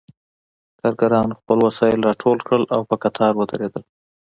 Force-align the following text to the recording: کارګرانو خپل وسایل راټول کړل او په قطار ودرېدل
کارګرانو 0.79 1.33
خپل 1.39 1.57
وسایل 1.67 1.99
راټول 2.07 2.37
کړل 2.47 2.63
او 2.75 2.81
په 2.89 2.95
قطار 3.03 3.33
ودرېدل 3.35 3.83